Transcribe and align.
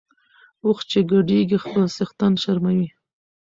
اوښ 0.65 0.79
چی 0.89 0.99
ګډیږي 1.11 1.57
خپل 1.63 1.83
څښتن 1.95 2.33
شرموي. 2.43 2.87